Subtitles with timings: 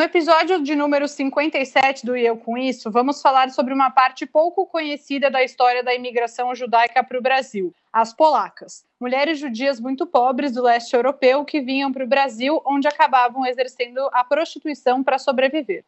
[0.00, 4.24] No episódio de número 57 do E Eu Com Isso, vamos falar sobre uma parte
[4.24, 8.82] pouco conhecida da história da imigração judaica para o Brasil, as polacas.
[8.98, 14.00] Mulheres judias muito pobres do leste europeu que vinham para o Brasil, onde acabavam exercendo
[14.10, 15.84] a prostituição para sobreviver.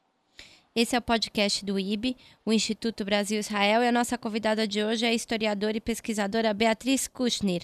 [0.77, 4.85] Esse é o podcast do IB, o Instituto Brasil Israel, e a nossa convidada de
[4.85, 7.63] hoje é a historiadora e pesquisadora Beatriz Kushner,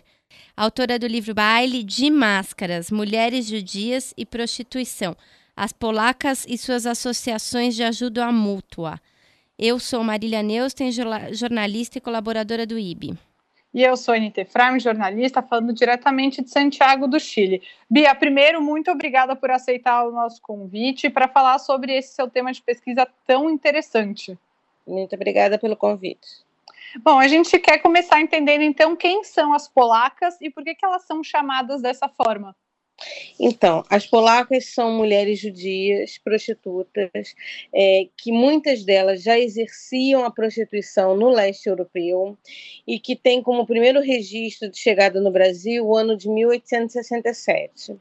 [0.56, 5.15] autora do livro Baile de Máscaras: Mulheres Judias e Prostituição
[5.59, 9.01] as polacas e suas associações de ajuda mútua.
[9.59, 10.93] Eu sou Marília Neusten,
[11.33, 13.19] jornalista e colaboradora do IB.
[13.75, 17.61] E eu sou Anita Efraim, jornalista, falando diretamente de Santiago do Chile.
[17.91, 22.53] Bia, primeiro, muito obrigada por aceitar o nosso convite para falar sobre esse seu tema
[22.53, 24.39] de pesquisa tão interessante.
[24.87, 26.47] Muito obrigada pelo convite.
[27.03, 30.84] Bom, a gente quer começar entendendo então quem são as polacas e por que, que
[30.84, 32.55] elas são chamadas dessa forma.
[33.38, 37.34] Então, as polacas são mulheres judias, prostitutas,
[37.72, 42.36] é, que muitas delas já exerciam a prostituição no leste europeu
[42.86, 47.96] e que têm como primeiro registro de chegada no Brasil o ano de 1867.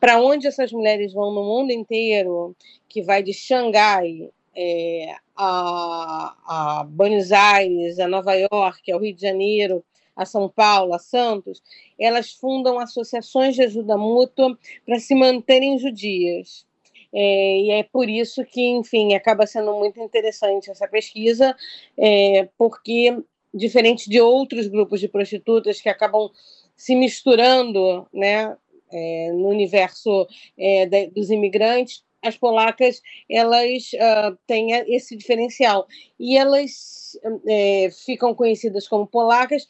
[0.00, 2.56] Para onde essas mulheres vão no mundo inteiro,
[2.88, 6.34] que vai de Xangai é, a,
[6.80, 9.84] a Buenos Aires, a Nova York, ao Rio de Janeiro,
[10.20, 11.62] a São Paulo, a Santos,
[12.00, 16.66] elas fundam associações de ajuda mútua para se manterem judias.
[17.12, 21.56] É, e é por isso que, enfim, acaba sendo muito interessante essa pesquisa,
[21.98, 23.16] é, porque,
[23.52, 26.30] diferente de outros grupos de prostitutas que acabam
[26.76, 28.56] se misturando né,
[28.92, 35.86] é, no universo é, de, dos imigrantes, as polacas elas uh, têm esse diferencial
[36.18, 39.66] e elas é, ficam conhecidas como polacas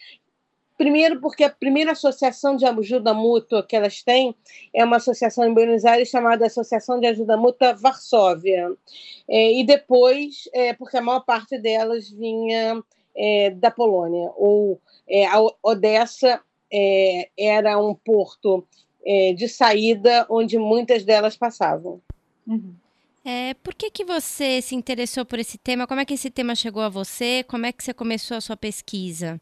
[0.81, 4.35] Primeiro, porque a primeira associação de ajuda mútua que elas têm
[4.73, 8.73] é uma associação em Buenos Aires chamada Associação de Ajuda Mútua Varsóvia.
[9.29, 12.83] É, e depois, é, porque a maior parte delas vinha
[13.15, 16.41] é, da Polônia, ou é, a Odessa
[16.73, 18.67] é, era um porto
[19.05, 22.01] é, de saída onde muitas delas passavam.
[22.47, 22.73] Uhum.
[23.23, 25.87] É, por que, que você se interessou por esse tema?
[25.87, 27.45] Como é que esse tema chegou a você?
[27.47, 29.39] Como é que você começou a sua pesquisa?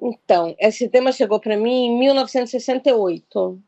[0.00, 3.60] Então, esse tema chegou para mim em 1968.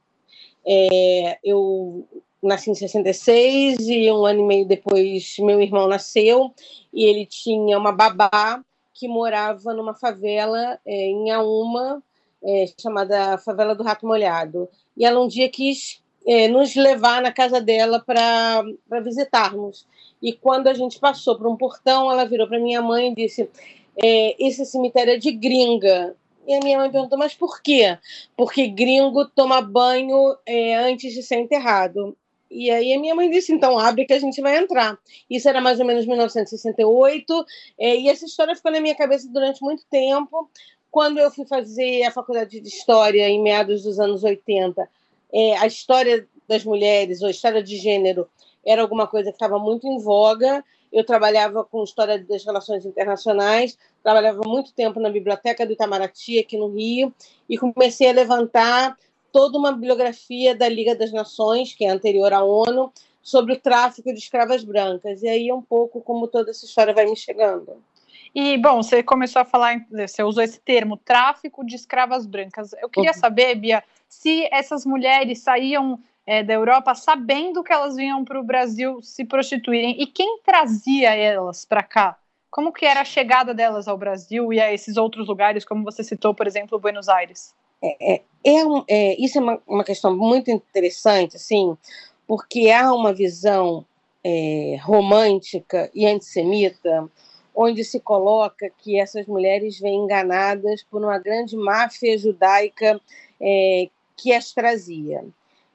[0.64, 2.06] É, eu
[2.42, 6.52] nasci em 66 e um ano e meio depois meu irmão nasceu
[6.92, 12.02] e ele tinha uma babá que morava numa favela é, em Auma,
[12.42, 14.68] é, chamada Favela do Rato Molhado.
[14.96, 18.64] E ela um dia quis é, nos levar na casa dela para
[19.02, 19.86] visitarmos.
[20.20, 23.48] E quando a gente passou por um portão, ela virou para minha mãe e disse:
[23.96, 26.14] é, Esse cemitério é de gringa.
[26.46, 27.96] E a minha mãe perguntou, mas por quê?
[28.36, 32.16] Porque gringo toma banho é, antes de ser enterrado.
[32.50, 34.98] E aí a minha mãe disse, então abre que a gente vai entrar.
[35.30, 37.46] Isso era mais ou menos 1968,
[37.78, 40.50] é, e essa história ficou na minha cabeça durante muito tempo.
[40.90, 44.86] Quando eu fui fazer a faculdade de História, em meados dos anos 80,
[45.32, 48.28] é, a história das mulheres, ou a história de gênero,
[48.64, 53.78] era alguma coisa que estava muito em voga, eu trabalhava com história das relações internacionais,
[54.02, 57.14] trabalhava muito tempo na biblioteca do Itamaraty, aqui no Rio,
[57.48, 58.96] e comecei a levantar
[59.32, 62.92] toda uma bibliografia da Liga das Nações, que é anterior à ONU,
[63.22, 65.22] sobre o tráfico de escravas brancas.
[65.22, 67.82] E aí é um pouco como toda essa história vai me chegando.
[68.34, 72.72] E, bom, você começou a falar, você usou esse termo, tráfico de escravas brancas.
[72.74, 73.18] Eu queria uhum.
[73.18, 78.44] saber, Bia, se essas mulheres saíam é, da Europa sabendo que elas vinham para o
[78.44, 82.18] Brasil se prostituírem e quem trazia elas para cá?
[82.50, 86.04] Como que era a chegada delas ao Brasil e a esses outros lugares, como você
[86.04, 87.54] citou, por exemplo, Buenos Aires?
[87.82, 91.76] É, é, é, é isso é uma, uma, questão muito interessante, assim,
[92.26, 93.84] porque há uma visão
[94.22, 97.08] é, romântica e antissemita
[97.54, 103.00] onde se coloca que essas mulheres vêm enganadas por uma grande máfia judaica
[103.40, 105.24] é, que as trazia.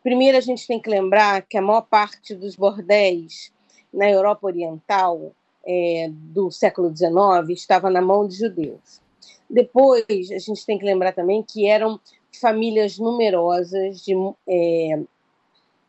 [0.08, 3.52] Primeiro, a gente tem que lembrar que a maior parte dos bordéis
[3.94, 5.34] na Europa Oriental
[5.68, 9.02] é, do século XIX estava na mão de judeus.
[9.50, 12.00] Depois, a gente tem que lembrar também que eram
[12.40, 14.14] famílias numerosas, de,
[14.48, 14.98] é,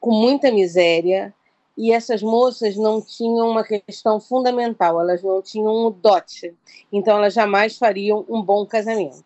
[0.01, 1.33] com muita miséria,
[1.77, 6.53] e essas moças não tinham uma questão fundamental, elas não tinham um dote,
[6.93, 9.25] então elas jamais fariam um bom casamento.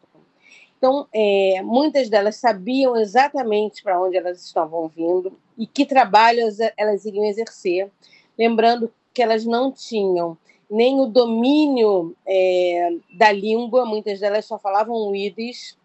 [0.82, 7.04] Então, é, muitas delas sabiam exatamente para onde elas estavam vindo e que trabalhos elas
[7.04, 7.88] iriam exercer,
[8.36, 10.36] lembrando que elas não tinham
[10.68, 15.76] nem o domínio é, da língua, muitas delas só falavam Yiddish,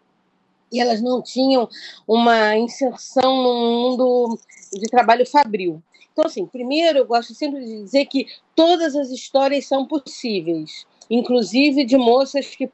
[0.72, 1.68] e elas não tinham
[2.04, 4.36] uma inserção no mundo
[4.72, 5.80] de trabalho fabril.
[6.12, 11.84] então, assim, primeiro eu gosto sempre de dizer que todas as histórias são possíveis, inclusive
[11.84, 12.68] de moças que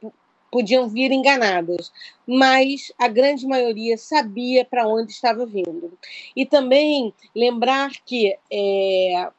[0.54, 1.90] podiam vir enganadas,
[2.24, 5.98] mas a grande maioria sabia para onde estava vindo.
[6.36, 9.30] E também lembrar que é,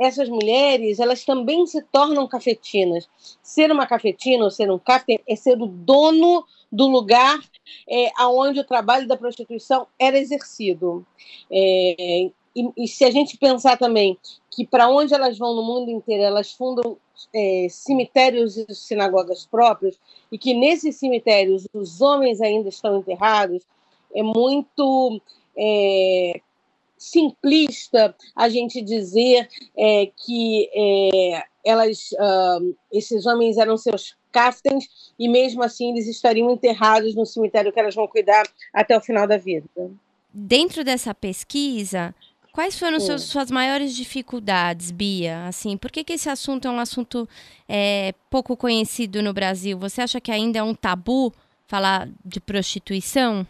[0.00, 3.06] essas mulheres elas também se tornam cafetinas.
[3.42, 7.40] Ser uma cafetina ou ser um cafetim é ser o dono do lugar
[7.86, 11.06] é, onde o trabalho da prostituição era exercido.
[11.52, 14.16] É, e, e, se a gente pensar também
[14.50, 16.96] que para onde elas vão no mundo inteiro, elas fundam
[17.34, 19.98] é, cemitérios e sinagogas próprios,
[20.30, 23.62] e que nesses cemitérios os homens ainda estão enterrados,
[24.14, 25.20] é muito
[25.56, 26.40] é,
[26.96, 35.28] simplista a gente dizer é, que é, elas, uh, esses homens eram seus caftens e
[35.28, 39.36] mesmo assim eles estariam enterrados no cemitério que elas vão cuidar até o final da
[39.36, 39.66] vida.
[40.32, 42.14] Dentro dessa pesquisa,
[42.54, 45.44] Quais foram seus, suas maiores dificuldades, Bia?
[45.48, 47.28] Assim, por que, que esse assunto é um assunto
[47.68, 49.76] é, pouco conhecido no Brasil?
[49.76, 51.32] Você acha que ainda é um tabu
[51.66, 53.44] falar de prostituição?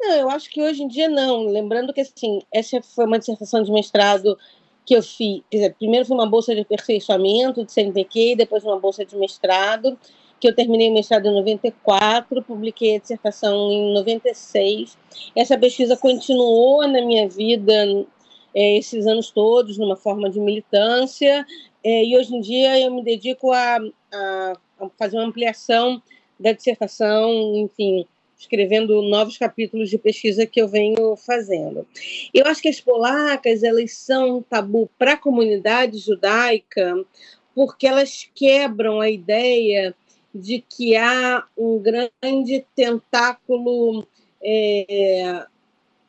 [0.00, 1.44] Não, eu acho que hoje em dia não.
[1.44, 4.38] Lembrando que assim, essa foi uma dissertação de mestrado
[4.86, 5.42] que eu fiz.
[5.52, 9.98] Dizer, primeiro foi uma bolsa de aperfeiçoamento de CNPq, depois uma bolsa de mestrado
[10.40, 14.96] que eu terminei o mestrado em 94, publiquei a dissertação em 96.
[15.34, 17.72] Essa pesquisa continuou na minha vida
[18.54, 21.46] é, esses anos todos, numa forma de militância,
[21.84, 23.78] é, e hoje em dia eu me dedico a,
[24.12, 26.02] a, a fazer uma ampliação
[26.38, 28.06] da dissertação, enfim,
[28.38, 31.86] escrevendo novos capítulos de pesquisa que eu venho fazendo.
[32.32, 36.94] Eu acho que as polacas elas são um tabu para a comunidade judaica
[37.54, 39.94] porque elas quebram a ideia
[40.34, 44.06] de que há um grande tentáculo
[44.42, 45.46] é,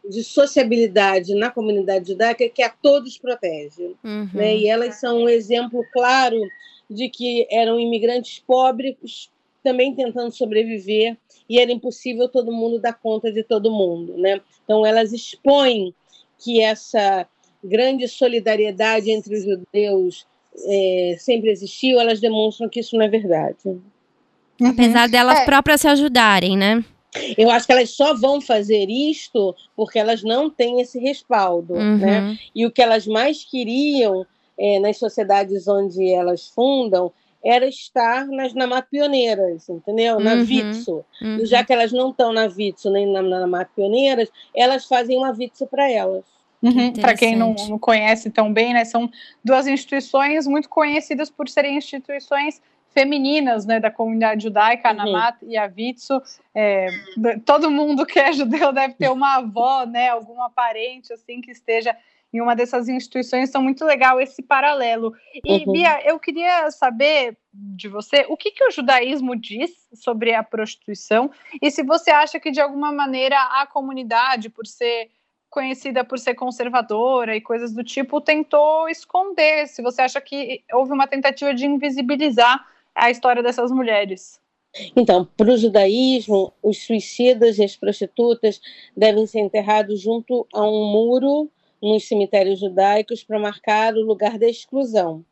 [0.07, 3.95] de sociabilidade na comunidade judaica que a todos protege.
[4.04, 4.30] Uhum.
[4.33, 4.57] Né?
[4.57, 6.39] E elas são um exemplo claro
[6.89, 9.30] de que eram imigrantes pobres
[9.63, 11.18] também tentando sobreviver
[11.48, 14.18] e era impossível todo mundo dar conta de todo mundo.
[14.18, 14.42] Né?
[14.63, 15.94] Então, elas expõem
[16.38, 17.27] que essa
[17.63, 20.25] grande solidariedade entre os judeus
[20.65, 23.57] é, sempre existiu, elas demonstram que isso não é verdade.
[24.59, 24.69] Uhum.
[24.69, 25.45] Apesar delas é.
[25.45, 26.83] próprias se ajudarem, né?
[27.38, 31.97] Eu acho que elas só vão fazer isto porque elas não têm esse respaldo, uhum.
[31.97, 32.38] né?
[32.53, 34.25] E o que elas mais queriam
[34.57, 37.11] é, nas sociedades onde elas fundam
[37.44, 40.19] era estar nas NAMAT pioneiras, entendeu?
[40.19, 40.44] Na uhum.
[40.44, 41.05] Vitso.
[41.21, 41.45] Uhum.
[41.45, 45.65] Já que elas não estão na Vitso nem na NAMAT pioneiras, elas fazem uma Vitso
[45.65, 46.25] para elas.
[46.62, 46.91] Uhum.
[46.94, 49.09] Para quem não, não, conhece tão bem, né, são
[49.41, 52.62] duas instituições muito conhecidas por serem instituições
[52.94, 55.50] femininas né, da comunidade judaica, uhum.
[55.50, 56.21] e a Vitsu.
[56.53, 56.88] É,
[57.45, 61.95] todo mundo que é judeu deve ter uma avó, né, alguma parente assim que esteja
[62.31, 63.50] em uma dessas instituições.
[63.50, 65.13] Então, muito legal esse paralelo.
[65.44, 65.71] E, uhum.
[65.74, 71.31] Bia, eu queria saber de você o que, que o judaísmo diz sobre a prostituição
[71.59, 75.09] e se você acha que, de alguma maneira, a comunidade, por ser
[75.50, 79.68] conhecida por ser conservadora e coisas do tipo, tentou esconder.
[79.68, 82.65] Se você acha que houve uma tentativa de invisibilizar
[82.95, 84.39] a história dessas mulheres.
[84.95, 88.62] Então, para o judaísmo, os suicidas e as prostitutas
[88.96, 91.50] devem ser enterrados junto a um muro
[91.81, 95.25] nos cemitérios judaicos para marcar o lugar da exclusão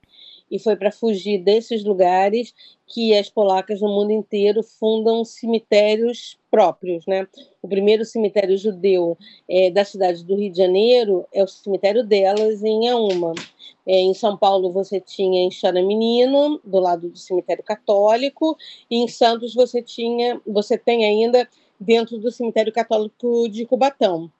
[0.49, 2.53] e foi para fugir desses lugares
[2.87, 7.27] que as polacas no mundo inteiro fundam cemitérios próprios, né?
[7.61, 9.17] O primeiro cemitério judeu
[9.49, 13.33] é, da cidade do Rio de Janeiro é o cemitério delas em Auma.
[13.85, 18.57] É, em São Paulo você tinha em Chora Menino, do lado do cemitério católico,
[18.89, 21.47] e em Santos você tinha, você tem ainda
[21.79, 24.31] dentro do cemitério católico de Cubatão.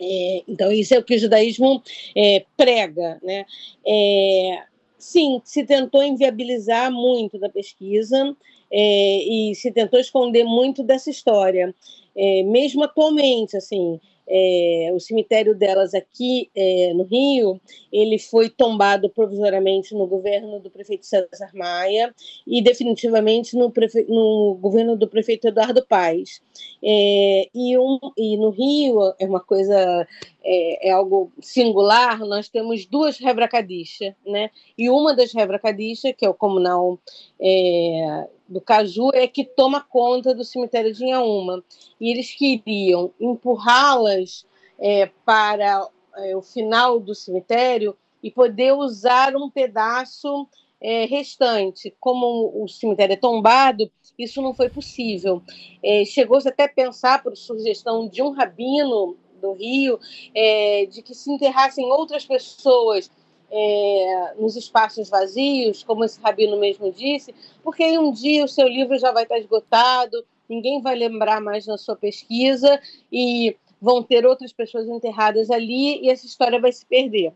[0.00, 1.82] É, então isso é o que o judaísmo
[2.14, 3.46] é, prega, né?
[3.86, 4.62] É,
[4.98, 8.36] sim, se tentou inviabilizar muito da pesquisa
[8.70, 11.74] é, e se tentou esconder muito dessa história.
[12.14, 17.60] É, mesmo atualmente, assim, é, o cemitério delas aqui é, no Rio,
[17.92, 22.14] ele foi tombado provisoriamente no governo do prefeito César Maia
[22.46, 24.04] e definitivamente no, prefe...
[24.08, 26.42] no governo do prefeito Eduardo Paes.
[26.82, 30.06] É, e, um, e no Rio é uma coisa
[30.48, 34.50] é, é, algo singular, nós temos duas rebracadistas, né?
[34.78, 37.00] E uma das rebracadistas, que é o comunal
[37.40, 41.64] é, do Caju é que toma conta do cemitério de Inhaúma.
[42.00, 44.46] E eles queriam empurrá-las
[44.78, 45.88] é, para
[46.18, 50.48] é, o final do cemitério e poder usar um pedaço
[50.80, 51.92] é, restante.
[51.98, 55.42] Como o cemitério é tombado, isso não foi possível.
[55.82, 59.98] É, Chegou-se até a pensar, por sugestão de um rabino do Rio,
[60.34, 63.10] é, de que se enterrassem outras pessoas
[63.50, 68.66] é, nos espaços vazios, como esse rabino mesmo disse, porque aí um dia o seu
[68.66, 74.26] livro já vai estar esgotado, ninguém vai lembrar mais na sua pesquisa e vão ter
[74.26, 77.32] outras pessoas enterradas ali e essa história vai se perder.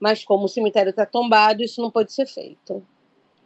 [0.00, 2.84] Mas como o cemitério está tombado, isso não pode ser feito.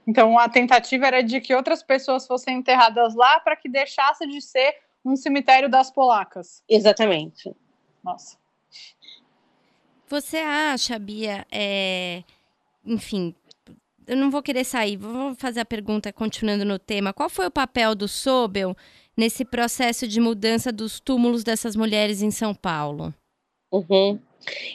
[0.06, 4.40] Então a tentativa era de que outras pessoas fossem enterradas lá para que deixasse de
[4.40, 6.62] ser um cemitério das polacas.
[6.68, 7.54] Exatamente.
[8.02, 8.36] Nossa.
[10.08, 12.24] Você acha, Bia, é...
[12.84, 13.34] enfim,
[14.06, 17.12] eu não vou querer sair, vou fazer a pergunta continuando no tema.
[17.12, 18.76] Qual foi o papel do Sobel
[19.16, 23.14] nesse processo de mudança dos túmulos dessas mulheres em São Paulo?
[23.72, 24.18] Uhum.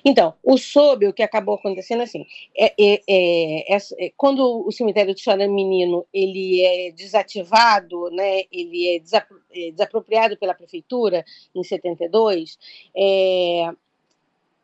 [0.03, 2.25] Então, o Sobel, que acabou acontecendo assim,
[2.55, 8.87] é, é, é, é quando o cemitério de Chora Menino ele é desativado, né, ele
[8.87, 12.57] é, é desapropriado pela prefeitura em 72,
[12.95, 13.69] é,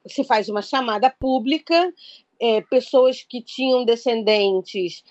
[0.05, 1.93] se faz uma chamada pública,
[2.71, 5.03] pessoas que tinham descendentes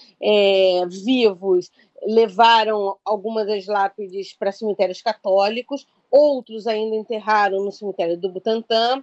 [1.04, 1.70] vivos
[2.02, 9.02] levaram algumas das lápides para cemitérios católicos, outros ainda enterraram no cemitério do Butantã,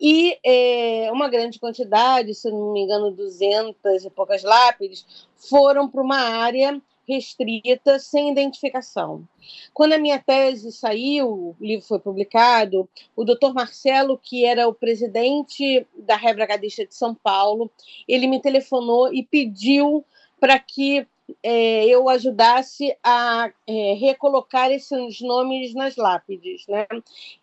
[0.00, 5.04] e é, uma grande quantidade, se não me engano, 200 e poucas lápides,
[5.36, 9.26] foram para uma área restrita, sem identificação.
[9.72, 14.74] Quando a minha tese saiu, o livro foi publicado, o doutor Marcelo, que era o
[14.74, 17.70] presidente da Rebra Gadista de São Paulo,
[18.06, 20.04] ele me telefonou e pediu
[20.38, 21.06] para que
[21.42, 26.86] é, eu ajudasse a é, recolocar esses nomes nas lápides, né?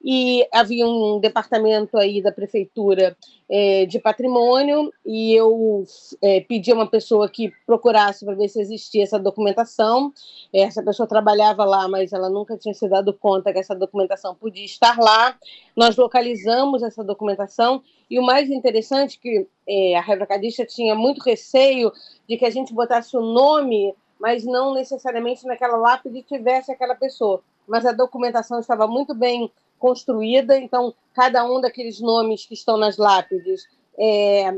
[0.04, 3.16] E havia um departamento aí da prefeitura
[3.50, 5.86] é, de patrimônio e eu
[6.22, 10.12] é, pedi uma pessoa que procurasse para ver se existia essa documentação.
[10.54, 14.66] Essa pessoa trabalhava lá, mas ela nunca tinha se dado conta que essa documentação podia
[14.66, 15.38] estar lá.
[15.76, 20.96] Nós localizamos essa documentação e o mais interessante é que é, a Rebra Cadista tinha
[20.96, 21.92] muito receio
[22.28, 27.42] de que a gente botasse o nome, mas não necessariamente naquela lápide tivesse aquela pessoa.
[27.68, 32.98] Mas a documentação estava muito bem construída, então cada um daqueles nomes que estão nas
[32.98, 33.68] lápides
[33.98, 34.56] é,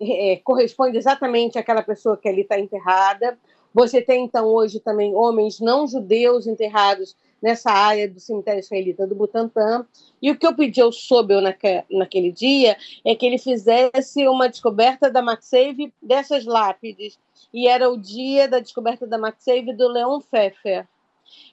[0.00, 3.38] é, corresponde exatamente àquela pessoa que ali está enterrada.
[3.72, 9.14] Você tem, então, hoje também homens não judeus enterrados nessa área do cemitério israelita do
[9.14, 9.86] Butantã.
[10.20, 14.48] E o que eu pedi ao Sobel naque, naquele dia é que ele fizesse uma
[14.48, 17.18] descoberta da Matseve dessas lápides.
[17.52, 20.86] E era o dia da descoberta da Matseve do Leon Pfeffer.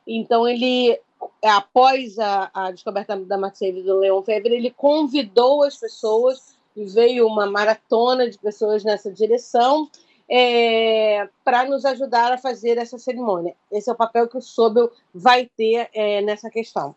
[0.06, 1.00] Então, ele,
[1.44, 7.26] após a, a descoberta da Matseve do Leon Pfeffer, ele convidou as pessoas e veio
[7.26, 9.90] uma maratona de pessoas nessa direção
[10.30, 13.56] é, para nos ajudar a fazer essa cerimônia.
[13.72, 16.96] Esse é o papel que o Sobel vai ter é, nessa questão.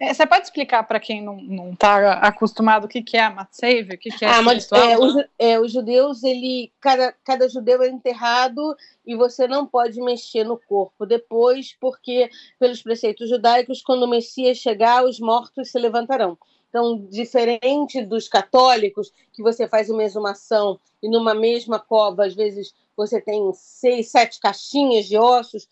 [0.00, 3.94] É, você pode explicar para quem não está acostumado o que, que é a Matseve?
[3.94, 7.82] O que, que é ah, mas, é, os, é, os judeus, ele, cada, cada judeu
[7.82, 12.28] é enterrado e você não pode mexer no corpo depois, porque,
[12.58, 16.36] pelos preceitos judaicos, quando o Messias chegar, os mortos se levantarão.
[16.76, 22.74] Então, diferente dos católicos, que você faz uma exumação e numa mesma cova, às vezes,
[22.94, 25.66] você tem seis, sete caixinhas de ossos,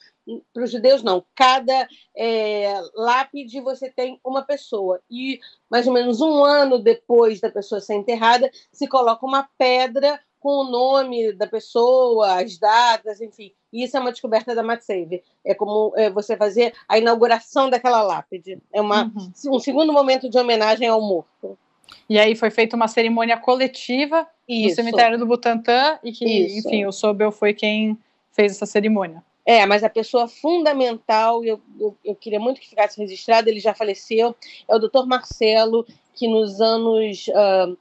[0.51, 1.23] para os judeus, não.
[1.35, 4.99] Cada é, lápide você tem uma pessoa.
[5.11, 5.39] E
[5.71, 10.63] mais ou menos um ano depois da pessoa ser enterrada, se coloca uma pedra com
[10.63, 13.53] o nome da pessoa, as datas, enfim.
[13.75, 15.21] E isso é uma descoberta da Matsave.
[15.45, 18.57] É como é, você fazer a inauguração daquela lápide.
[18.73, 19.55] É uma, uhum.
[19.57, 21.59] um segundo momento de homenagem ao morto.
[22.09, 24.69] E aí foi feita uma cerimônia coletiva isso.
[24.69, 26.69] no cemitério do Butantã e que, isso.
[26.69, 27.99] enfim, o Sobel foi quem
[28.31, 29.25] fez essa cerimônia.
[29.45, 33.75] É, mas a pessoa fundamental, eu, eu, eu, queria muito que ficasse registrado, ele já
[33.75, 34.37] faleceu,
[34.69, 37.77] é o doutor Marcelo, que nos anos, uh,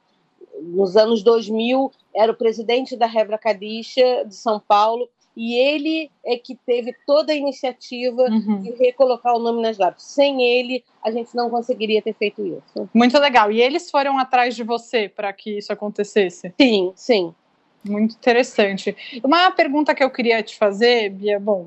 [0.60, 6.36] nos anos 2000 era o presidente da Rebra Cadixa de São Paulo, e ele é
[6.36, 8.60] que teve toda a iniciativa uhum.
[8.60, 10.04] de recolocar o nome nas lápis.
[10.04, 12.88] Sem ele, a gente não conseguiria ter feito isso.
[12.94, 13.50] Muito legal.
[13.50, 16.54] E eles foram atrás de você para que isso acontecesse?
[16.60, 17.34] Sim, sim.
[17.84, 18.96] Muito interessante.
[19.22, 21.66] Uma pergunta que eu queria te fazer, Bia, bom,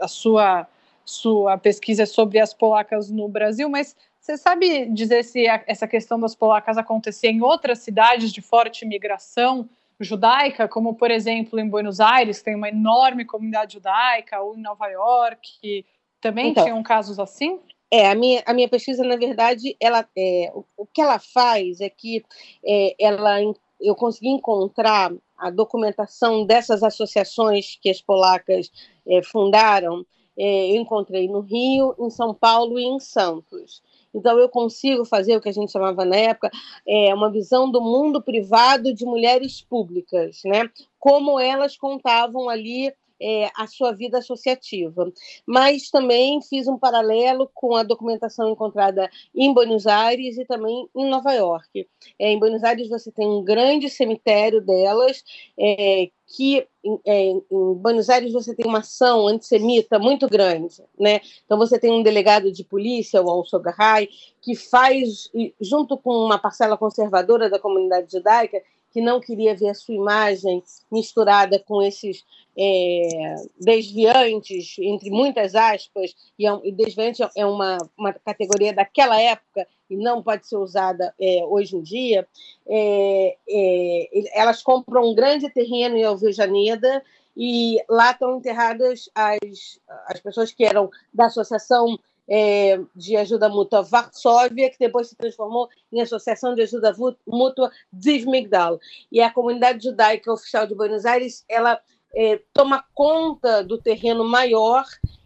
[0.00, 0.66] a sua
[1.04, 6.18] sua pesquisa é sobre as polacas no Brasil, mas você sabe dizer se essa questão
[6.18, 9.68] das polacas acontecia em outras cidades de forte imigração
[10.02, 14.86] judaica, como por exemplo em Buenos Aires, tem uma enorme comunidade judaica, ou em Nova
[14.88, 15.84] York,
[16.20, 17.60] também então, tinham casos assim?
[17.90, 21.80] É, a minha, a minha pesquisa, na verdade, ela, é, o, o que ela faz
[21.80, 22.24] é que
[22.64, 23.38] é, ela,
[23.80, 28.70] eu consegui encontrar a documentação dessas associações que as polacas
[29.06, 30.06] é, fundaram
[30.36, 33.82] é, eu encontrei no Rio, em São Paulo e em Santos.
[34.14, 36.50] Então, eu consigo fazer o que a gente chamava na época
[36.86, 40.68] é, uma visão do mundo privado de mulheres públicas, né?
[41.02, 45.12] como elas contavam ali é, a sua vida associativa.
[45.46, 51.08] Mas também fiz um paralelo com a documentação encontrada em Buenos Aires e também em
[51.08, 51.86] Nova York.
[52.18, 55.22] É, em Buenos Aires você tem um grande cemitério delas,
[55.58, 56.66] é, que
[57.04, 57.42] é, em
[57.76, 61.20] Buenos Aires você tem uma ação antissemita muito grande, né?
[61.44, 64.08] Então você tem um delegado de polícia, o Alonso Garray,
[64.40, 68.60] que faz, junto com uma parcela conservadora da comunidade judaica,
[68.92, 72.24] que não queria ver a sua imagem misturada com esses
[72.56, 79.96] é, desviantes, entre muitas aspas, e, é, desviante é uma, uma categoria daquela época e
[79.96, 82.26] não pode ser usada é, hoje em dia,
[82.68, 84.08] é, é,
[84.38, 87.02] elas compram um grande terreno em Alvejaneda
[87.34, 93.82] e lá estão enterradas as, as pessoas que eram da associação é, de ajuda mútua
[93.82, 96.94] Varsóvia, que depois se transformou em Associação de Ajuda
[97.26, 98.78] Mútua Dzivmigdal.
[99.10, 101.80] E a comunidade judaica oficial de Buenos Aires, ela
[102.14, 104.84] é, toma conta do terreno maior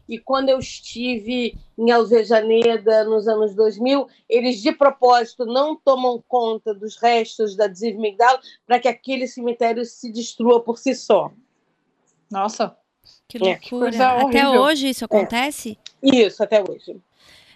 [0.08, 6.72] e quando eu estive em Alvejaneda nos anos 2000, eles de propósito não tomam conta
[6.72, 11.32] dos restos da Dzivmigdal para que aquele cemitério se destrua por si só.
[12.30, 12.76] Nossa,
[13.28, 13.40] que é.
[13.40, 13.94] loucura.
[13.94, 15.78] É, até hoje isso acontece?
[16.02, 16.16] É.
[16.16, 17.00] Isso, até hoje.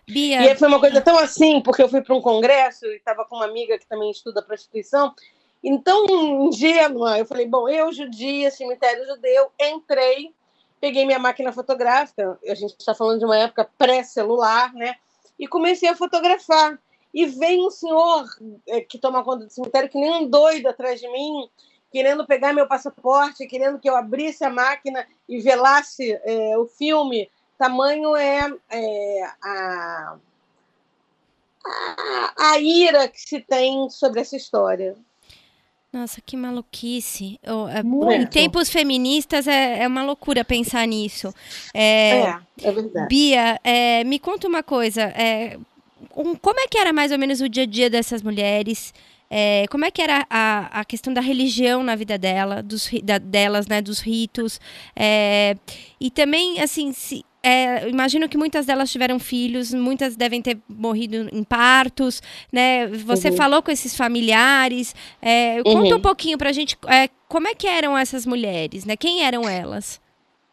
[0.07, 0.51] Bia.
[0.51, 3.37] E foi uma coisa tão assim, porque eu fui para um congresso e estava com
[3.37, 5.15] uma amiga que também estuda prostituição.
[5.63, 6.07] Então,
[6.47, 10.35] ingênua, eu falei: bom, eu, judia, cemitério judeu, entrei,
[10.81, 14.97] peguei minha máquina fotográfica, a gente está falando de uma época pré-celular, né?
[15.39, 16.79] E comecei a fotografar.
[17.13, 18.25] E vem um senhor
[18.69, 21.49] é, que toma conta do cemitério, que nem um doido atrás de mim,
[21.91, 27.31] querendo pegar meu passaporte, querendo que eu abrisse a máquina e velasse é, o filme.
[27.59, 30.17] Tamanho é, é a,
[31.67, 34.97] a, a, ira que se tem sobre essa história.
[35.93, 37.39] Nossa, que maluquice.
[37.45, 37.69] Oh,
[38.13, 41.35] em tempos feministas é, é, uma loucura pensar nisso.
[41.75, 43.09] É, é, é verdade.
[43.09, 45.03] Bia, é, me conta uma coisa.
[45.03, 45.59] É,
[46.17, 48.95] um, como é que era mais ou menos o dia a dia dessas mulheres?
[49.31, 53.19] É, como é que era a, a questão da religião na vida dela, dos, da,
[53.19, 54.61] delas, né, dos ritos,
[54.97, 55.57] é,
[56.01, 61.29] e também, assim, se, é, imagino que muitas delas tiveram filhos, muitas devem ter morrido
[61.33, 62.87] em partos, né?
[62.89, 63.37] Você uhum.
[63.37, 64.95] falou com esses familiares.
[65.23, 65.75] É, uhum.
[65.75, 68.97] Conta um pouquinho pra gente é, como é que eram essas mulheres, né?
[68.97, 70.01] Quem eram elas?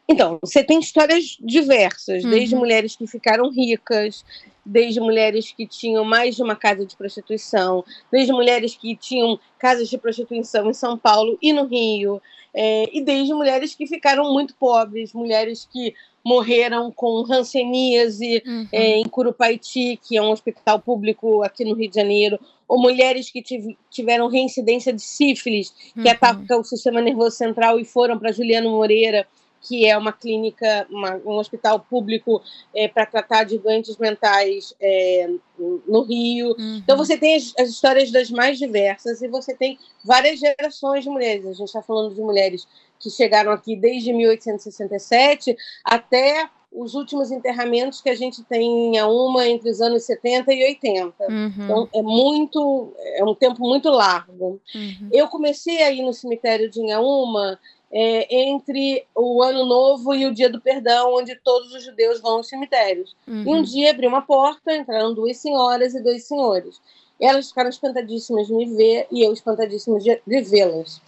[0.09, 2.29] Então, você tem histórias diversas, uhum.
[2.29, 4.23] desde mulheres que ficaram ricas,
[4.67, 9.89] desde mulheres que tinham mais de uma casa de prostituição, desde mulheres que tinham casas
[9.89, 12.21] de prostituição em São Paulo e no Rio,
[12.53, 15.93] é, e desde mulheres que ficaram muito pobres, mulheres que
[16.25, 18.67] morreram com hanseníase uhum.
[18.71, 23.29] é, em Curupaiti, que é um hospital público aqui no Rio de Janeiro, ou mulheres
[23.29, 23.41] que
[23.89, 26.09] tiveram reincidência de sífilis, que uhum.
[26.11, 29.25] ataca o sistema nervoso central e foram para Juliano Moreira
[29.67, 32.41] que é uma clínica, uma, um hospital público
[32.73, 36.55] é, para tratar de doentes mentais é, no Rio.
[36.57, 36.77] Uhum.
[36.77, 41.09] Então você tem as, as, histórias das mais diversas e você tem várias gerações de
[41.09, 41.45] mulheres.
[41.45, 42.67] A gente está falando de mulheres
[42.99, 49.47] que chegaram aqui desde 1867 até os últimos enterramentos que a gente tem em uma
[49.47, 51.23] entre os anos 70 e 80.
[51.27, 51.51] Uhum.
[51.57, 54.61] Então é muito, é um tempo muito largo.
[54.75, 55.09] Uhum.
[55.11, 57.59] Eu comecei aí no cemitério de Inhaúma
[57.91, 62.37] é, entre o Ano Novo e o Dia do Perdão, onde todos os judeus vão
[62.37, 63.15] aos cemitérios.
[63.27, 63.43] Uhum.
[63.43, 66.81] E um dia abri uma porta, entraram duas senhoras e dois senhores.
[67.19, 71.01] Elas ficaram espantadíssimas de me ver e eu espantadíssima de, de vê-las,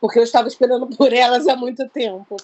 [0.00, 2.36] porque eu estava esperando por elas há muito tempo.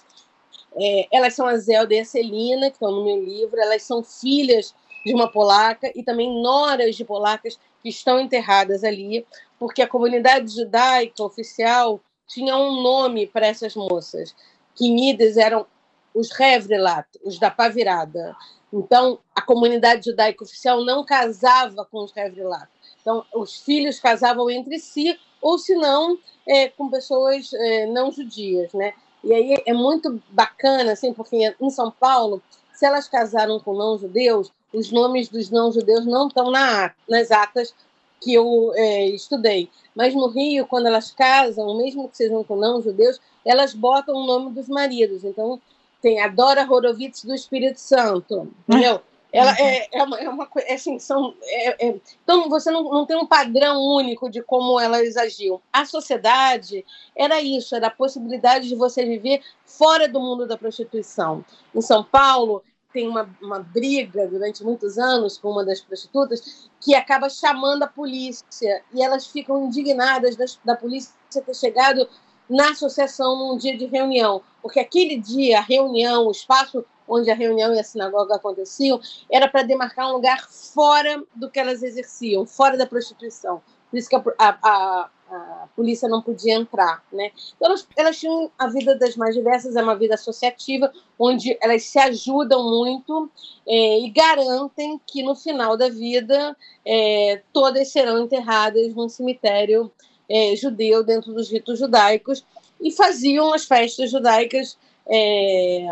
[0.79, 4.03] É, elas são a Zelda e a Celina, que estão no meu livro, elas são
[4.03, 4.75] filhas
[5.07, 9.25] de uma polaca e também noras de polacas que estão enterradas ali,
[9.59, 14.35] porque a comunidade judaica oficial tinha um nome para essas moças.
[14.75, 15.67] Quimidas eram
[16.15, 18.35] os Revrelat, os da pá virada.
[18.73, 22.69] Então, a comunidade judaica oficial não casava com os Revrelat.
[23.01, 28.73] Então, os filhos casavam entre si, ou se não, é, com pessoas é, não judias,
[28.73, 28.95] né?
[29.23, 34.53] E aí é muito bacana, assim, porque em São Paulo, se elas casaram com não-judeus,
[34.73, 37.75] os nomes dos não-judeus não estão na, nas atas
[38.21, 39.69] que eu é, estudei.
[39.95, 44.51] Mas no Rio, quando elas casam, mesmo que sejam com não-judeus, elas botam o nome
[44.53, 45.25] dos maridos.
[45.25, 45.61] Então,
[46.01, 49.01] tem a Dora Horowitz do Espírito Santo, entendeu?
[49.33, 49.57] Ela uhum.
[49.59, 53.17] é, é, uma, é uma é assim, são, é, é, então você não, não tem
[53.17, 55.61] um padrão único de como elas agiam.
[55.73, 61.45] A sociedade era isso, era a possibilidade de você viver fora do mundo da prostituição.
[61.75, 62.63] Em São Paulo,
[62.97, 67.87] tem uma, uma briga durante muitos anos com uma das prostitutas que acaba chamando a
[67.87, 72.09] polícia e elas ficam indignadas das, da polícia ter chegado
[72.49, 77.35] na associação num dia de reunião, porque aquele dia, a reunião, o espaço onde a
[77.35, 78.99] reunião e a sinagoga aconteciam,
[79.31, 83.61] era para demarcar um lugar fora do que elas exerciam, fora da prostituição.
[83.91, 87.33] Por isso que a, a, a polícia não podia entrar, né?
[87.57, 91.83] Então elas, elas, tinham a vida das mais diversas, é uma vida associativa, onde elas
[91.85, 93.31] se ajudam muito
[93.67, 99.91] é, e garantem que no final da vida é, todas serão enterradas num cemitério
[100.29, 102.45] é, judeu dentro dos ritos judaicos
[102.81, 105.87] e faziam as festas judaicas é,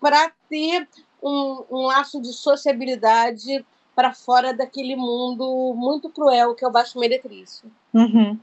[0.00, 0.88] para ter
[1.22, 3.64] um, um laço de sociabilidade
[3.98, 7.68] para fora daquele mundo muito cruel que é o Baixo Meretrício.
[7.92, 8.38] Uhum.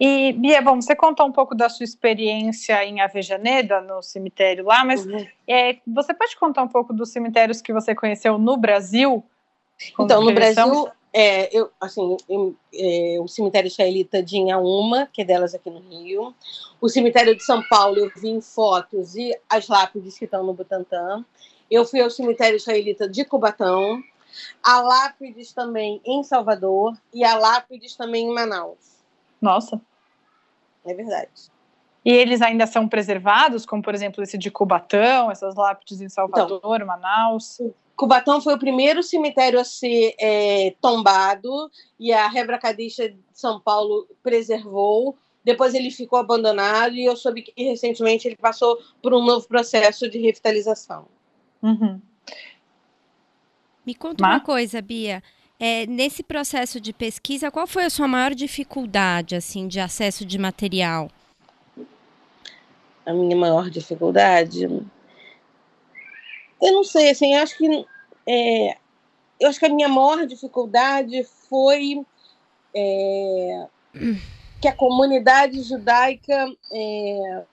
[0.00, 4.84] E, Bia, bom, você contou um pouco da sua experiência em Avejaneda, no cemitério lá,
[4.84, 5.24] mas uhum.
[5.46, 9.22] é, você pode contar um pouco dos cemitérios que você conheceu no Brasil?
[9.96, 15.24] Então, no Brasil, é, eu, assim, eu, é, o cemitério israelita de Inhaúma, que é
[15.24, 16.34] delas aqui no Rio.
[16.80, 20.52] O cemitério de São Paulo, eu vi em fotos e as lápides que estão no
[20.52, 21.24] Butantã.
[21.70, 24.02] Eu fui ao cemitério israelita de Cubatão.
[24.62, 29.04] A lápides também em Salvador e a lápides também em Manaus.
[29.40, 29.80] Nossa.
[30.84, 31.50] É verdade.
[32.04, 36.60] E eles ainda são preservados, como por exemplo esse de Cubatão, essas lápides em Salvador,
[36.76, 37.60] então, Manaus?
[37.96, 43.58] Cubatão foi o primeiro cemitério a ser é, tombado e a Rebra Cadixa de São
[43.58, 45.16] Paulo preservou.
[45.42, 50.08] Depois ele ficou abandonado e eu soube que recentemente ele passou por um novo processo
[50.08, 51.06] de revitalização.
[51.62, 52.00] Uhum.
[53.86, 55.22] Me conta uma coisa, Bia.
[55.58, 60.38] É, nesse processo de pesquisa, qual foi a sua maior dificuldade assim de acesso de
[60.38, 61.08] material?
[63.06, 64.68] A minha maior dificuldade
[66.60, 67.86] eu não sei, assim, eu acho que
[68.26, 68.76] é,
[69.38, 72.04] eu acho que a minha maior dificuldade foi
[72.74, 73.66] é,
[74.60, 77.44] que a comunidade judaica é,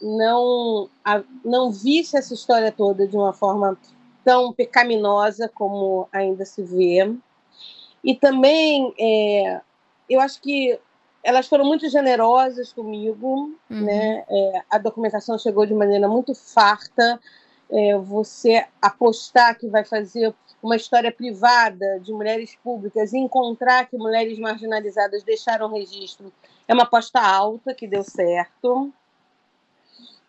[0.00, 3.78] não, a, não visse essa história toda de uma forma
[4.28, 7.16] tão pecaminosa como ainda se vê.
[8.04, 9.58] E também, é,
[10.06, 10.78] eu acho que
[11.22, 13.84] elas foram muito generosas comigo, uhum.
[13.86, 14.26] né?
[14.28, 17.18] É, a documentação chegou de maneira muito farta,
[17.70, 23.96] é, você apostar que vai fazer uma história privada de mulheres públicas e encontrar que
[23.96, 26.30] mulheres marginalizadas deixaram registro
[26.66, 28.92] é uma aposta alta que deu certo.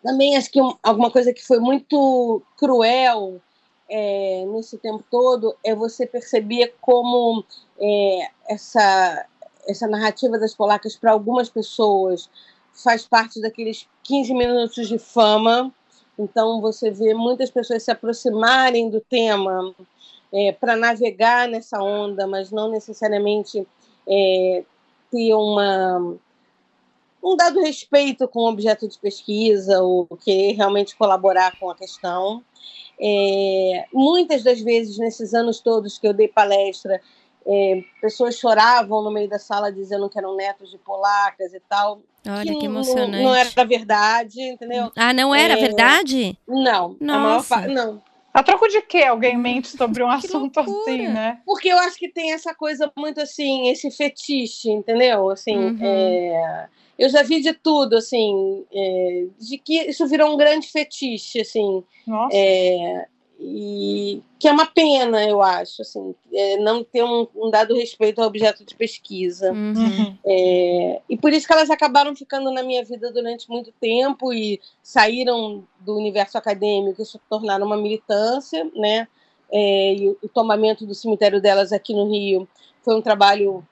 [0.02, 3.42] Também acho que alguma coisa que foi muito cruel
[3.90, 7.44] é, nesse tempo todo é você perceber como
[7.78, 9.26] é, essa,
[9.66, 12.30] essa narrativa das polacas para algumas pessoas
[12.72, 15.74] faz parte daqueles 15 minutos de fama
[16.20, 19.74] então, você vê muitas pessoas se aproximarem do tema
[20.30, 23.66] é, para navegar nessa onda, mas não necessariamente
[24.06, 24.62] é,
[25.10, 26.14] ter uma,
[27.24, 32.44] um dado respeito com o objeto de pesquisa ou querer realmente colaborar com a questão.
[33.02, 37.00] É, muitas das vezes, nesses anos todos que eu dei palestra,
[37.46, 42.02] é, pessoas choravam no meio da sala dizendo que eram netos de polacas e tal.
[42.28, 43.12] Olha que, que emocionante.
[43.12, 44.92] Não, não, era verdade, entendeu?
[44.94, 46.38] Ah, não era é, verdade?
[46.46, 46.96] Não.
[47.00, 47.54] Nossa.
[47.54, 48.02] A maior, não.
[48.32, 51.40] A troco de quê alguém mente sobre um assunto assim, né?
[51.44, 55.30] Porque eu acho que tem essa coisa muito assim, esse fetiche, entendeu?
[55.30, 55.78] Assim, uhum.
[55.80, 56.68] é...
[57.00, 59.26] eu já vi de tudo, assim, é...
[59.38, 61.82] de que isso virou um grande fetiche, assim.
[62.06, 62.36] Nossa.
[62.36, 63.06] É
[63.42, 68.20] e que é uma pena, eu acho, assim, é, não ter um, um, dado respeito
[68.20, 69.50] ao objeto de pesquisa.
[69.50, 70.14] Uhum.
[70.26, 74.60] É, e por isso que elas acabaram ficando na minha vida durante muito tempo e
[74.82, 79.08] saíram do universo acadêmico e se tornaram uma militância, né?
[79.50, 82.46] É, e o, o tomamento do cemitério delas aqui no Rio
[82.82, 83.66] foi um trabalho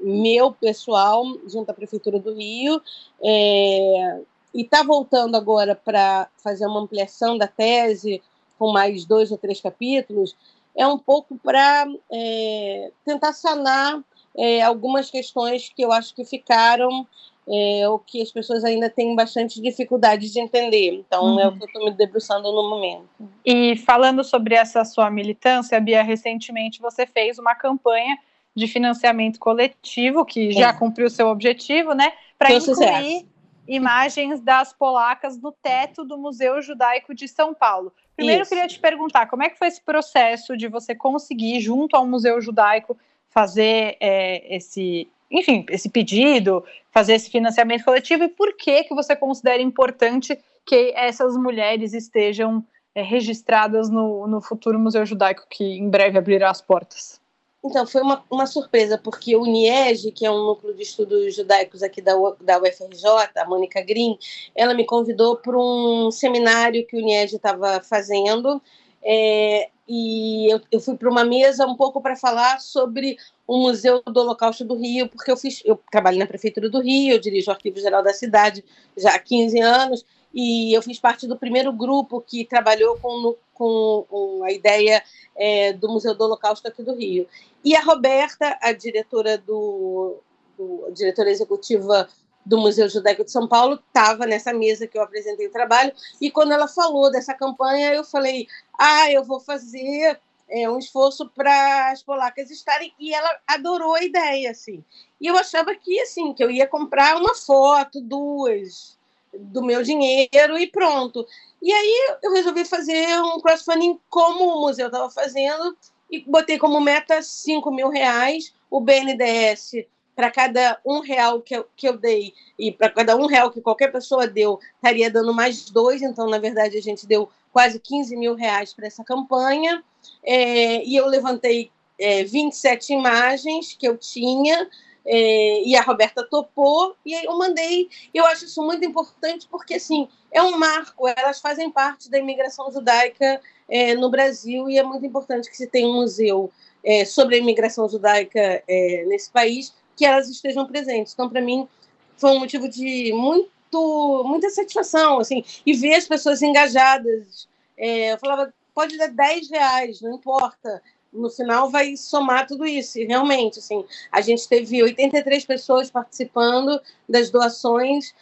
[0.00, 2.80] meu pessoal junto à prefeitura do Rio
[3.22, 4.20] é,
[4.54, 8.22] e está voltando agora para fazer uma ampliação da tese
[8.58, 10.36] com mais dois ou três capítulos,
[10.76, 14.00] é um pouco para é, tentar sanar
[14.36, 17.06] é, algumas questões que eu acho que ficaram
[17.48, 20.92] é, ou que as pessoas ainda têm bastante dificuldade de entender.
[20.92, 21.40] Então, uhum.
[21.40, 21.56] é o uhum.
[21.56, 23.08] que eu estou me debruçando no momento.
[23.44, 28.16] E falando sobre essa sua militância, Bia, recentemente você fez uma campanha
[28.54, 30.72] de financiamento coletivo, que já é.
[30.72, 32.12] cumpriu seu objetivo, né?
[32.38, 33.26] Para incluir sucesso.
[33.66, 37.92] imagens das polacas no teto do Museu Judaico de São Paulo.
[38.16, 38.52] Primeiro, Isso.
[38.52, 42.06] eu queria te perguntar, como é que foi esse processo de você conseguir, junto ao
[42.06, 48.84] Museu Judaico, fazer é, esse, enfim, esse pedido, fazer esse financiamento coletivo, e por que
[48.84, 50.36] que você considera importante
[50.66, 56.50] que essas mulheres estejam é, registradas no, no futuro Museu Judaico, que em breve abrirá
[56.50, 57.19] as portas?
[57.62, 61.82] Então, foi uma, uma surpresa, porque o NIEG, que é um núcleo de estudos judaicos
[61.82, 63.04] aqui da, da UFRJ,
[63.36, 64.18] a Mônica Green,
[64.54, 68.62] ela me convidou para um seminário que o NIEG estava fazendo,
[69.02, 74.02] é, e eu, eu fui para uma mesa um pouco para falar sobre o Museu
[74.06, 77.50] do Holocausto do Rio, porque eu fiz, eu trabalho na Prefeitura do Rio, eu dirijo
[77.50, 78.64] o Arquivo Geral da cidade
[78.96, 84.42] já há 15 anos, e eu fiz parte do primeiro grupo que trabalhou com, com
[84.44, 85.02] a ideia
[85.36, 87.26] é, do Museu do Holocausto aqui do Rio.
[87.64, 90.16] E a Roberta, a diretora do,
[90.56, 92.08] do a diretora executiva
[92.44, 96.30] do Museu Judaico de São Paulo, estava nessa mesa que eu apresentei o trabalho, e
[96.30, 98.46] quando ela falou dessa campanha, eu falei,
[98.78, 100.18] ah, eu vou fazer
[100.48, 104.82] é, um esforço para as polacas estarem, e ela adorou a ideia, assim.
[105.20, 108.98] E eu achava que, assim, que eu ia comprar uma foto, duas,
[109.32, 111.26] do meu dinheiro e pronto.
[111.62, 115.76] E aí eu resolvi fazer um crowdfunding como o museu estava fazendo
[116.10, 118.52] e botei como meta 5 mil reais.
[118.70, 123.26] O BNDES, para cada um real que eu, que eu dei e para cada um
[123.26, 126.02] real que qualquer pessoa deu, estaria dando mais dois.
[126.02, 129.82] Então, na verdade, a gente deu quase 15 mil reais para essa campanha.
[130.22, 134.68] É, e eu levantei é, 27 imagens que eu tinha
[135.04, 137.88] é, e a Roberta topou, e eu mandei.
[138.12, 142.70] Eu acho isso muito importante porque, assim, é um marco, elas fazem parte da imigração
[142.70, 146.50] judaica é, no Brasil e é muito importante que se tenha um museu
[146.84, 151.12] é, sobre a imigração judaica é, nesse país, que elas estejam presentes.
[151.12, 151.68] Então, para mim,
[152.16, 157.48] foi um motivo de muito, muita satisfação, assim, e ver as pessoas engajadas.
[157.76, 162.98] É, eu falava, pode dar 10 reais, não importa no final vai somar tudo isso.
[162.98, 168.14] E realmente, assim, a gente teve 83 pessoas participando das doações.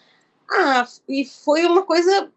[0.50, 2.30] Ah, e foi uma coisa.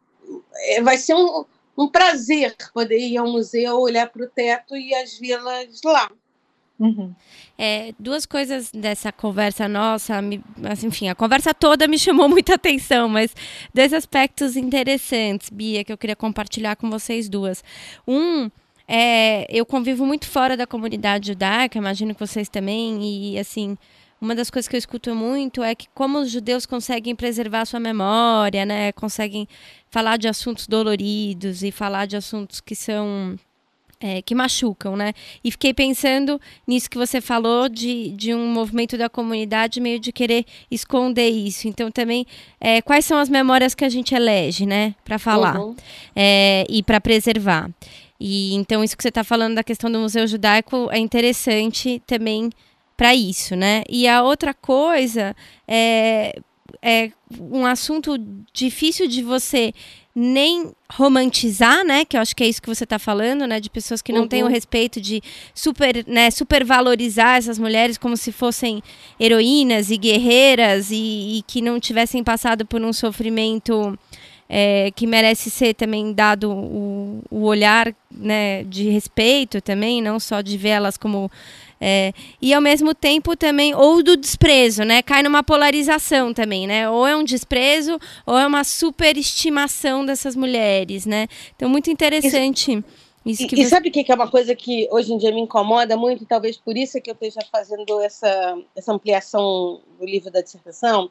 [0.68, 1.46] É, vai ser um,
[1.78, 6.10] um prazer poder ir ao museu, olhar para o teto e as vilas lá.
[6.80, 7.14] Uhum.
[7.60, 12.56] É, duas coisas dessa conversa nossa, me, assim, enfim, a conversa toda me chamou muita
[12.56, 13.36] atenção, mas
[13.72, 17.64] dois aspectos interessantes, Bia, que eu queria compartilhar com vocês duas.
[18.08, 18.50] Um
[18.94, 23.78] é, eu convivo muito fora da comunidade judaica, imagino que vocês também, e assim,
[24.20, 27.80] uma das coisas que eu escuto muito é que como os judeus conseguem preservar sua
[27.80, 28.92] memória, né?
[28.92, 29.48] Conseguem
[29.90, 33.40] falar de assuntos doloridos e falar de assuntos que são
[34.02, 35.14] é, que machucam, né?
[35.44, 40.12] E fiquei pensando nisso que você falou de, de um movimento da comunidade meio de
[40.12, 41.68] querer esconder isso.
[41.68, 42.26] Então também
[42.60, 45.76] é, quais são as memórias que a gente elege, né, para falar uhum.
[46.16, 47.70] é, e para preservar.
[48.24, 52.52] E então isso que você está falando da questão do Museu Judaico é interessante também
[52.96, 53.82] para isso, né?
[53.90, 55.36] E a outra coisa
[55.68, 56.40] é,
[56.84, 58.16] é um assunto
[58.54, 59.74] difícil de você
[60.14, 62.06] nem romantizar, né?
[62.06, 63.60] Que eu acho que é isso que você está falando, né?
[63.60, 64.28] De pessoas que não uhum.
[64.28, 65.20] têm o respeito de
[65.56, 68.84] super, né, supervalorizar essas mulheres como se fossem
[69.20, 73.98] heroínas e guerreiras e, e que não tivessem passado por um sofrimento
[74.54, 80.42] é, que merece ser também dado o, o olhar né, de respeito também, não só
[80.42, 81.32] de vê-las como
[81.80, 85.02] é, e ao mesmo tempo também, ou do desprezo, né?
[85.02, 86.88] Cai numa polarização também, né?
[86.90, 91.28] Ou é um desprezo, ou é uma superestimação dessas mulheres, né?
[91.56, 92.74] Então, muito interessante.
[92.74, 93.66] Isso isso e, você...
[93.66, 96.58] sabe o que é uma coisa que hoje em dia me incomoda muito, e talvez
[96.58, 101.10] por isso é que eu esteja fazendo essa, essa ampliação do livro da dissertação,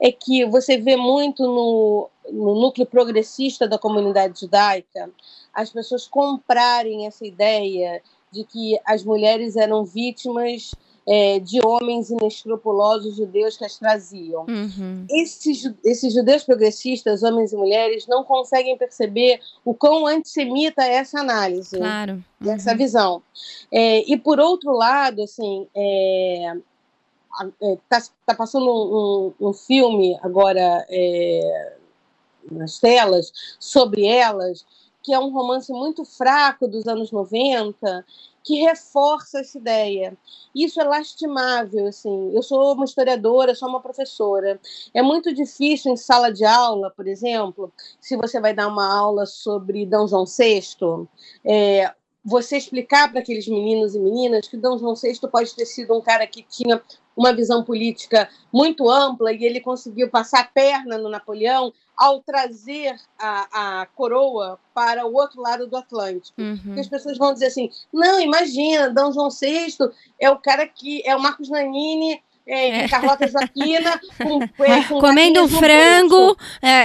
[0.00, 5.10] é que você vê muito no, no núcleo progressista da comunidade judaica
[5.52, 10.74] as pessoas comprarem essa ideia de que as mulheres eram vítimas
[11.06, 14.46] é, de homens inescrupulosos judeus que as traziam.
[14.48, 15.06] Uhum.
[15.10, 21.20] Esses, esses judeus progressistas, homens e mulheres, não conseguem perceber o quão antissemita é essa
[21.20, 22.22] análise, claro.
[22.40, 22.52] uhum.
[22.52, 23.22] essa visão.
[23.70, 26.54] É, e, por outro lado, assim, é,
[27.62, 31.72] está é, tá passando um, um, filme agora é,
[32.50, 34.64] nas telas sobre elas,
[35.04, 38.04] que é um romance muito fraco dos anos 90,
[38.42, 40.16] que reforça essa ideia.
[40.54, 42.30] Isso é lastimável, assim.
[42.34, 44.58] Eu sou uma historiadora, sou uma professora.
[44.94, 49.26] É muito difícil em sala de aula, por exemplo, se você vai dar uma aula
[49.26, 49.96] sobre D.
[50.08, 51.06] João VI,
[51.44, 51.92] é,
[52.24, 54.62] você explicar para aqueles meninos e meninas que D.
[54.78, 56.80] João VI pode ter sido um cara que tinha
[57.14, 62.96] uma visão política muito ampla e ele conseguiu passar a perna no Napoleão ao trazer
[63.18, 66.40] a, a coroa para o outro lado do Atlântico.
[66.40, 66.76] Uhum.
[66.78, 69.00] as pessoas vão dizer assim: não, imagina, D.
[69.12, 69.74] João VI
[70.18, 72.22] é o cara que é o Marcos Nanini.
[72.46, 72.88] É, é.
[72.88, 76.36] Carlota Joaquina com, é, com comendo um frango.
[76.60, 76.84] É.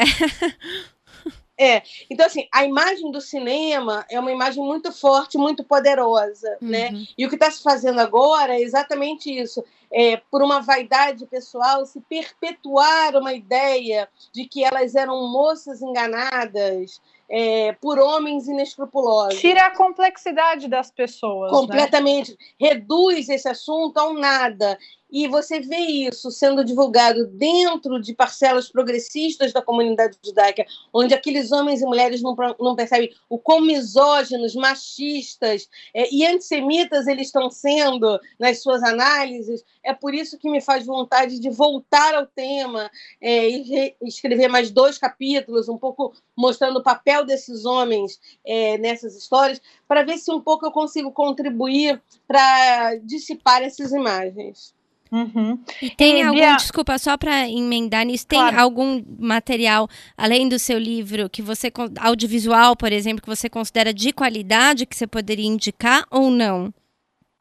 [1.61, 6.87] É, então assim, a imagem do cinema é uma imagem muito forte, muito poderosa, né?
[6.87, 6.99] uhum.
[6.99, 7.05] né?
[7.17, 9.61] E o que está se fazendo agora é exatamente isso.
[9.91, 17.01] É, por uma vaidade pessoal, se perpetuar uma ideia de que elas eram moças enganadas,
[17.29, 19.39] é, por homens inescrupulosos.
[19.39, 21.51] Tira a complexidade das pessoas.
[21.51, 21.57] Né?
[21.57, 22.31] Completamente.
[22.31, 22.69] Né?
[22.69, 24.77] Reduz esse assunto a um nada.
[25.11, 31.51] E você vê isso sendo divulgado dentro de parcelas progressistas da comunidade judaica, onde aqueles
[31.51, 37.49] homens e mulheres não, não percebem o quão misóginos, machistas é, e antissemitas eles estão
[37.49, 39.65] sendo nas suas análises.
[39.83, 44.69] É por isso que me faz vontade de voltar ao tema é, e escrever mais
[44.69, 50.31] dois capítulos, um pouco mostrando o papel desses homens é, nessas histórias, para ver se
[50.31, 54.77] um pouco eu consigo contribuir para dissipar essas imagens.
[55.11, 55.59] Uhum.
[55.81, 56.55] E tem e, algum, Bia...
[56.55, 58.59] desculpa, só para emendar nisso, tem claro.
[58.59, 64.13] algum material, além do seu livro, que você, audiovisual, por exemplo, que você considera de
[64.13, 66.71] qualidade, que você poderia indicar ou não?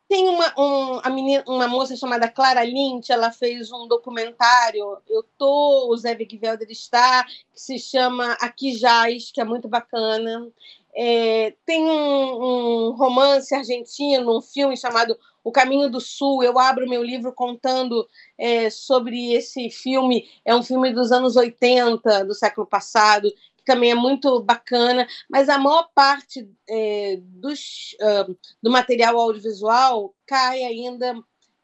[0.09, 5.23] Tem uma, um, a menina, uma moça chamada Clara Lynch, ela fez um documentário, eu
[5.37, 10.49] tô, o Zé Wigvelder está, que se chama Aqui Jaz, que é muito bacana.
[10.97, 15.15] É, tem um, um romance argentino, um filme chamado
[15.49, 16.43] o Caminho do Sul.
[16.43, 18.07] Eu abro meu livro contando
[18.37, 20.29] é, sobre esse filme.
[20.45, 25.09] É um filme dos anos 80, do século passado, que também é muito bacana.
[25.29, 31.15] Mas a maior parte é, dos, uh, do material audiovisual cai ainda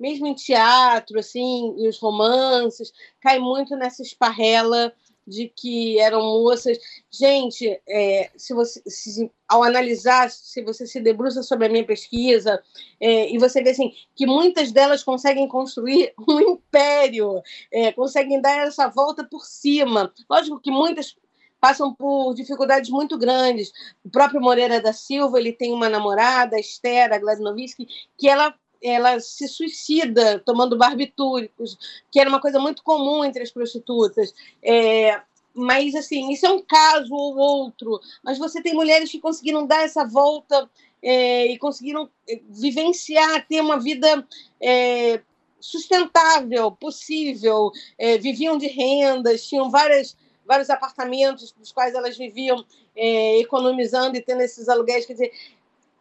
[0.01, 4.92] mesmo em teatro, assim, e os romances, cai muito nessa esparrela
[5.26, 6.78] de que eram moças.
[7.10, 12.62] Gente, é, se você, se, ao analisar, se você se debruça sobre a minha pesquisa,
[13.00, 18.66] é, e você vê assim, que muitas delas conseguem construir um império, é, conseguem dar
[18.66, 20.12] essa volta por cima.
[20.28, 21.16] Lógico que muitas
[21.60, 23.72] passam por dificuldades muito grandes.
[24.04, 28.54] O próprio Moreira da Silva, ele tem uma namorada, Esther, a Gladnovski, que ela
[28.85, 31.79] ela se suicida tomando barbitúricos,
[32.11, 34.35] que era uma coisa muito comum entre as prostitutas.
[34.62, 35.20] É,
[35.55, 38.01] mas, assim, isso é um caso ou outro.
[38.23, 40.68] Mas você tem mulheres que conseguiram dar essa volta
[41.03, 44.27] é, e conseguiram é, vivenciar, ter uma vida
[44.61, 45.20] é,
[45.61, 52.62] sustentável, possível, é, viviam de rendas, tinham várias, vários apartamentos dos quais elas viviam
[52.94, 55.07] é, economizando e tendo esses aluguéis.
[55.07, 55.33] Quer dizer,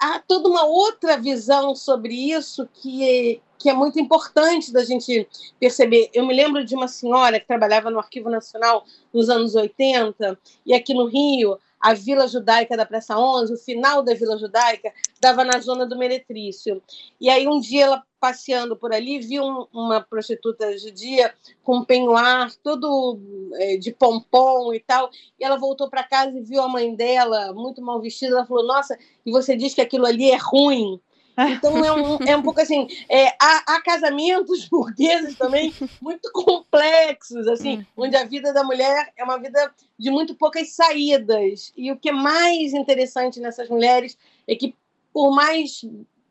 [0.04, 5.26] há toda uma outra visão sobre isso que é, que é muito importante da gente
[5.58, 6.10] perceber.
[6.14, 10.74] Eu me lembro de uma senhora que trabalhava no Arquivo Nacional nos anos 80, e
[10.74, 14.92] aqui no Rio, a Vila Judaica da Praça 11, o final da Vila Judaica,
[15.24, 16.84] dava na zona do Meretrício.
[17.20, 21.84] E aí um dia ela passeando por ali, viu um, uma prostituta judia com um
[21.84, 23.20] penhoar todo
[23.56, 27.52] é, de pompom e tal, e ela voltou para casa e viu a mãe dela
[27.54, 31.02] muito mal vestida, ela falou, nossa, e você diz que aquilo ali é ruim?
[31.38, 37.48] Então é um, é um pouco assim, é, há, há, casamentos burgueses também muito complexos,
[37.48, 37.86] assim, hum.
[37.98, 41.74] onde a vida da mulher é uma vida de muito poucas saídas.
[41.76, 44.76] E o que é mais interessante nessas mulheres é que,
[45.14, 45.82] por mais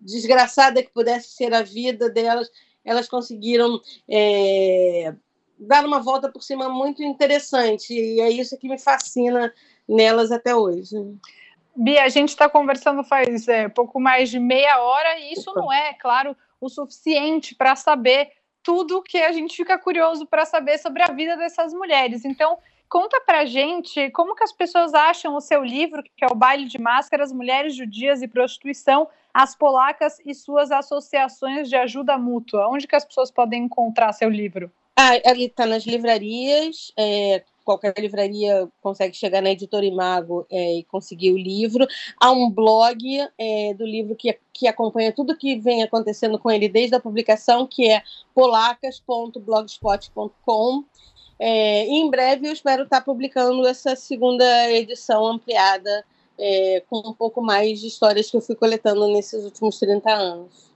[0.01, 2.51] desgraçada que pudesse ser a vida delas,
[2.85, 5.15] elas conseguiram é,
[5.59, 7.95] dar uma volta por cima muito interessante.
[7.95, 9.53] E é isso que me fascina
[9.89, 10.97] nelas até hoje.
[11.75, 15.73] Bia, a gente está conversando faz é, pouco mais de meia hora e isso não
[15.73, 18.31] é, claro, o suficiente para saber
[18.63, 22.25] tudo que a gente fica curioso para saber sobre a vida dessas mulheres.
[22.25, 22.59] Então,
[22.93, 26.67] conta para gente como que as pessoas acham o seu livro, que é o Baile
[26.67, 32.69] de Máscaras, Mulheres Judias e Prostituição, as Polacas e suas associações de ajuda mútua.
[32.69, 34.71] Onde que as pessoas podem encontrar seu livro?
[34.95, 40.85] Ah, ele está nas livrarias, é, qualquer livraria consegue chegar na editora Imago é, e
[40.85, 41.87] conseguir o livro.
[42.21, 43.03] Há um blog
[43.39, 47.67] é, do livro que, que acompanha tudo que vem acontecendo com ele desde a publicação,
[47.67, 48.03] que é
[48.35, 50.85] polacas.blogspot.com.
[51.39, 56.05] É, e em breve eu espero estar publicando essa segunda edição ampliada,
[56.39, 60.72] é, com um pouco mais de histórias que eu fui coletando nesses últimos 30 anos.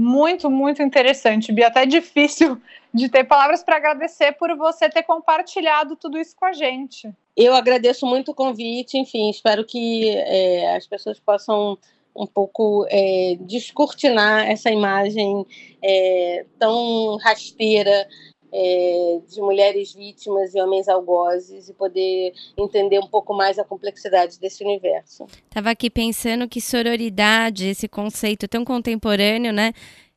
[0.00, 1.66] Muito, muito interessante, Bia.
[1.66, 2.62] Até difícil
[2.94, 7.12] de ter palavras para agradecer por você ter compartilhado tudo isso com a gente.
[7.36, 11.76] Eu agradeço muito o convite, enfim, espero que é, as pessoas possam
[12.14, 15.44] um pouco é, descortinar essa imagem
[15.82, 18.06] é, tão rasteira
[18.52, 24.38] é, de mulheres vítimas e homens algozes e poder entender um pouco mais a complexidade
[24.40, 25.26] desse universo.
[25.44, 29.72] Estava aqui pensando que sororidade, esse conceito tão contemporâneo, né?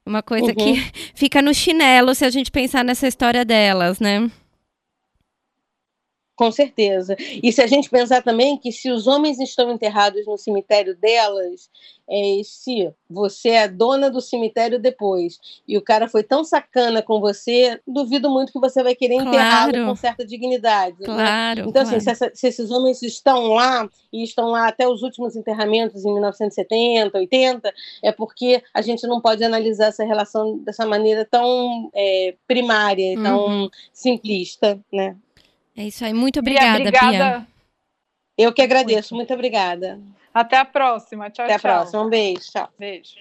[0.05, 0.55] Uma coisa uhum.
[0.55, 0.73] que
[1.13, 4.29] fica no chinelo se a gente pensar nessa história delas, né?
[6.42, 7.16] Com certeza.
[7.20, 11.70] E se a gente pensar também que se os homens estão enterrados no cemitério delas,
[12.10, 17.20] é, se você é dona do cemitério depois e o cara foi tão sacana com
[17.20, 19.86] você, duvido muito que você vai querer enterrá-lo claro.
[19.86, 20.98] com certa dignidade.
[21.02, 21.06] Né?
[21.06, 21.62] Claro.
[21.62, 21.70] Né?
[21.70, 21.88] Então, claro.
[21.89, 26.04] assim, se, essa, se, esses homens estão lá e estão lá até os últimos enterramentos
[26.04, 27.72] em 1970, 80,
[28.04, 33.24] é porque a gente não pode analisar essa relação dessa maneira tão é, primária, uhum.
[33.24, 35.16] tão simplista, né?
[35.76, 36.13] É isso aí.
[36.13, 37.39] Muito obrigada, Bia, obrigada.
[37.39, 37.47] Bia.
[38.38, 39.13] Eu que agradeço.
[39.13, 39.30] Muito.
[39.30, 39.99] muito obrigada.
[40.34, 41.30] Até a próxima.
[41.30, 41.69] Tchau, Até tchau.
[41.69, 42.03] Até a próxima.
[42.03, 42.51] Um beijo.
[42.51, 42.69] Tchau.
[42.78, 43.15] Beijo.